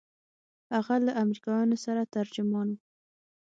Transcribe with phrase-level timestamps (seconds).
[0.75, 2.75] هغه له امريکايانو سره ترجمان و.